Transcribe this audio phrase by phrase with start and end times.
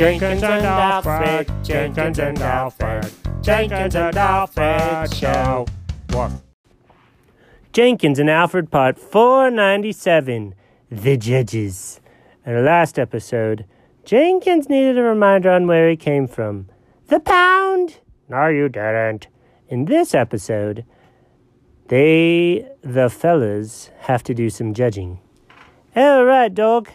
[0.00, 3.12] Jenkins and Alfred, Jenkins and Alfred,
[3.42, 5.66] Jenkins and Alfred Show.
[6.12, 6.32] What?
[7.74, 10.54] Jenkins and Alfred, part 497
[10.90, 12.00] The Judges.
[12.46, 13.66] In the last episode,
[14.06, 16.70] Jenkins needed a reminder on where he came from.
[17.08, 17.98] The pound!
[18.26, 19.26] No, you didn't.
[19.68, 20.86] In this episode,
[21.88, 25.20] they, the fellas, have to do some judging.
[25.94, 26.88] All right, dog.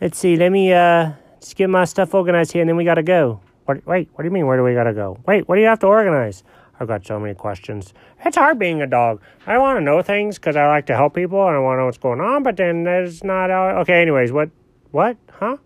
[0.00, 3.02] Let's see, let me uh, just get my stuff organized here and then we gotta
[3.02, 3.40] go.
[3.64, 5.18] What, wait, what do you mean, where do we gotta go?
[5.26, 6.42] Wait, what do you have to organize?
[6.80, 7.92] I've got so many questions.
[8.24, 9.20] It's hard being a dog.
[9.46, 11.80] I want to know things because I like to help people and I want to
[11.80, 13.50] know what's going on, but then there's not.
[13.50, 14.48] Uh, okay, anyways, what?
[14.90, 15.18] What?
[15.30, 15.58] Huh?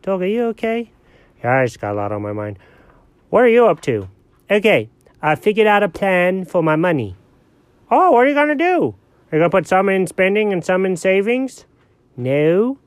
[0.00, 0.90] Dog, are you okay?
[1.42, 2.58] Yeah, I just got a lot on my mind.
[3.28, 4.08] What are you up to?
[4.50, 4.88] Okay,
[5.20, 7.16] I figured out a plan for my money.
[7.90, 8.94] Oh, what are you going to do?
[9.30, 11.66] You're going to put some in spending and some in savings?
[12.16, 12.78] No,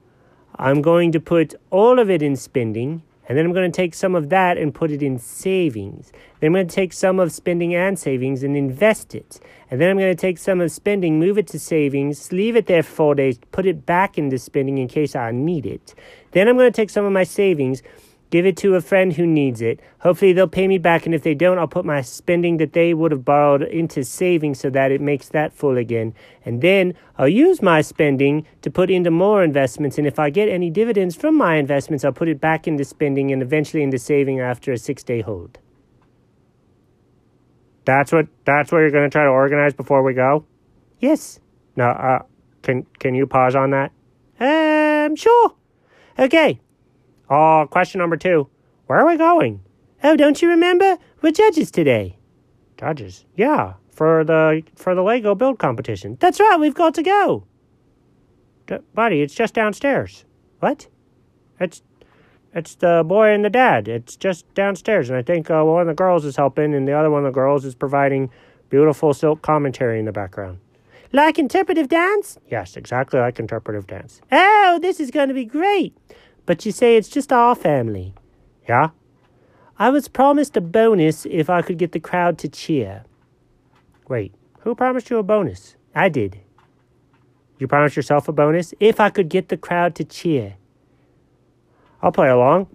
[0.59, 3.93] I'm going to put all of it in spending and then I'm going to take
[3.93, 6.13] some of that and put it in savings.
[6.39, 9.41] Then I'm going to take some of spending and savings and invest it.
[9.69, 12.67] And then I'm going to take some of spending, move it to savings, leave it
[12.67, 15.93] there for four days, put it back into spending in case I need it.
[16.31, 17.83] Then I'm going to take some of my savings,
[18.29, 19.79] give it to a friend who needs it.
[19.99, 21.05] Hopefully they'll pay me back.
[21.05, 24.59] And if they don't, I'll put my spending that they would have borrowed into savings
[24.59, 26.13] so that it makes that full again.
[26.45, 29.97] And then I'll use my spending to put into more investments.
[29.97, 33.31] And if I get any dividends from my investments, I'll put it back into spending
[33.31, 35.59] and eventually into saving after a six day hold.
[37.85, 40.45] That's what that's what you're going to try to organize before we go?
[40.99, 41.39] Yes.
[41.77, 42.19] No, uh
[42.61, 43.91] can can you pause on that?
[44.41, 45.53] Um sure.
[46.19, 46.59] Okay.
[47.29, 48.47] Oh, question number 2.
[48.87, 49.61] Where are we going?
[50.03, 50.97] Oh, don't you remember?
[51.21, 52.17] We're judges today.
[52.77, 53.25] Judges?
[53.35, 56.17] Yeah, for the for the Lego build competition.
[56.19, 57.45] That's right, we've got to go.
[58.67, 60.23] D- buddy, it's just downstairs.
[60.59, 60.87] What?
[61.59, 61.81] It's
[62.53, 63.87] it's the boy and the dad.
[63.87, 66.93] It's just downstairs, and I think uh, one of the girls is helping, and the
[66.93, 68.29] other one of the girls is providing
[68.69, 70.59] beautiful silk commentary in the background.
[71.13, 72.37] Like interpretive dance?
[72.49, 74.21] Yes, exactly like interpretive dance.
[74.31, 75.95] Oh, this is going to be great.
[76.47, 78.15] But you say it's just our family.
[78.67, 78.89] Yeah?
[79.77, 83.03] I was promised a bonus if I could get the crowd to cheer.
[84.07, 85.75] Wait, who promised you a bonus?
[85.93, 86.39] I did.
[87.59, 88.73] You promised yourself a bonus?
[88.79, 90.55] If I could get the crowd to cheer.
[92.01, 92.67] I'll play along.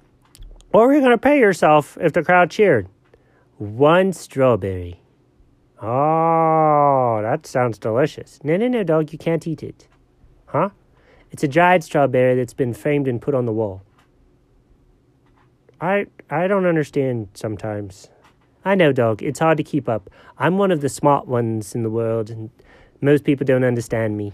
[0.70, 2.88] What were you going to pay yourself if the crowd cheered?
[3.56, 5.00] One strawberry.
[5.80, 8.38] Oh, that sounds delicious.
[8.44, 9.88] No, no, no, dog, you can't eat it.
[10.46, 10.70] Huh?
[11.32, 13.82] It's a dried strawberry that's been framed and put on the wall.
[15.80, 18.08] I I don't understand sometimes.
[18.64, 19.22] I know, dog.
[19.22, 20.08] It's hard to keep up.
[20.38, 22.50] I'm one of the smart ones in the world, and
[23.00, 24.32] most people don't understand me.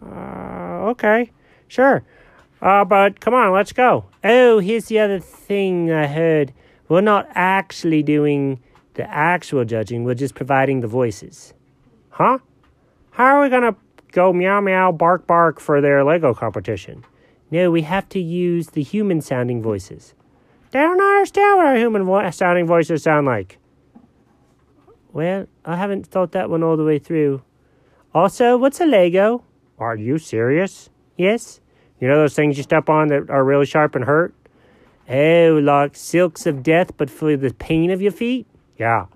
[0.00, 1.30] Uh, okay,
[1.68, 2.02] sure.
[2.62, 4.06] Uh, but come on, let's go.
[4.24, 6.54] Oh, here's the other thing I heard.
[6.88, 8.60] We're not actually doing
[8.94, 11.54] the actual judging, we're just providing the voices.
[12.10, 12.38] Huh?
[13.10, 13.76] How are we gonna
[14.12, 17.04] go meow meow bark bark for their Lego competition?
[17.50, 20.14] No, we have to use the human sounding voices.
[20.70, 23.58] They don't understand what our human vo- sounding voices sound like.
[25.12, 27.42] Well, I haven't thought that one all the way through.
[28.14, 29.44] Also, what's a Lego?
[29.78, 30.88] Are you serious?
[31.16, 31.60] Yes.
[32.00, 34.34] You know those things you step on that are really sharp and hurt?
[35.08, 38.46] Oh, like silks of death, but for the pain of your feet?
[38.78, 39.06] Yeah.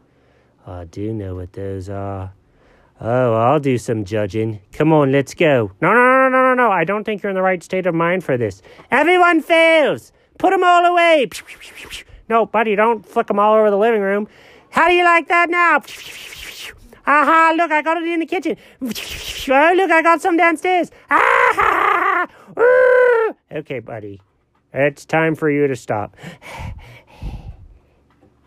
[0.66, 2.32] I do know what those are.
[3.00, 4.60] Oh, I'll do some judging.
[4.72, 5.70] Come on, let's go.
[5.82, 6.70] No, no, no, no, no, no.
[6.72, 8.62] I don't think you're in the right state of mind for this.
[8.90, 10.12] Everyone fails.
[10.38, 11.28] Put them all away.
[12.28, 14.28] No, buddy, don't flick them all over the living room.
[14.70, 15.82] How do you like that now?
[17.06, 18.56] Aha, look, I got it in the kitchen.
[18.82, 20.90] Oh, look, I got some downstairs.
[21.10, 22.26] Aha!
[23.52, 24.20] Okay, buddy.
[24.72, 26.16] It's time for you to stop.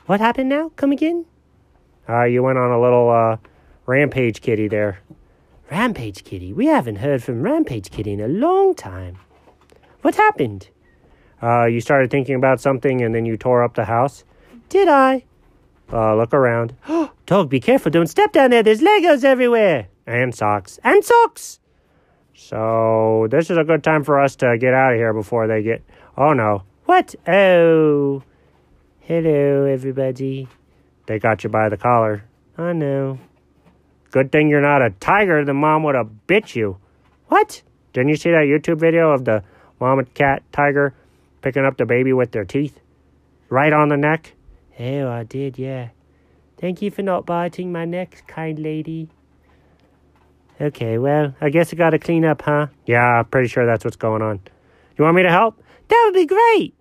[0.07, 0.69] What happened now?
[0.75, 1.25] Come again?
[2.09, 3.37] Uh, you went on a little uh,
[3.89, 4.99] rampage kitty there.
[5.71, 6.53] Rampage Kitty?
[6.53, 9.17] We haven't heard from Rampage Kitty in a long time.
[10.01, 10.69] What happened?
[11.41, 14.23] Uh, you started thinking about something and then you tore up the house.
[14.69, 15.25] Did I?
[15.91, 16.75] Uh, look around.
[17.25, 17.91] Dog, be careful.
[17.91, 18.63] Don't step down there.
[18.63, 19.87] There's Legos everywhere.
[20.05, 20.79] And socks.
[20.83, 21.59] And socks.
[22.35, 25.61] So, this is a good time for us to get out of here before they
[25.61, 25.83] get.
[26.17, 26.63] Oh no.
[26.85, 27.15] What?
[27.27, 28.23] Oh.
[28.99, 30.47] Hello, everybody.
[31.05, 32.23] They got you by the collar.
[32.57, 33.19] I know.
[34.11, 35.45] Good thing you're not a tiger.
[35.45, 36.77] The mom would have bit you.
[37.27, 37.61] What?
[37.93, 39.43] Didn't you see that YouTube video of the
[39.79, 40.93] mom and cat tiger
[41.41, 42.79] picking up the baby with their teeth?
[43.49, 44.33] Right on the neck?
[44.79, 45.89] Oh, I did, yeah.
[46.57, 49.09] Thank you for not biting my neck, kind lady.
[50.59, 52.67] Okay, well, I guess I gotta clean up, huh?
[52.85, 54.41] Yeah, pretty sure that's what's going on.
[54.97, 55.61] You want me to help?
[55.87, 56.73] That would be great.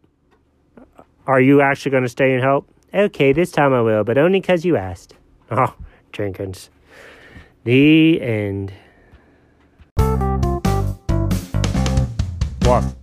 [1.27, 2.69] Are you actually to stay and help?
[2.93, 5.15] Okay, this time I will, but only because you asked.
[5.51, 5.75] Oh,
[6.13, 6.71] Jenkins.
[7.65, 8.73] The end.
[12.63, 12.98] What?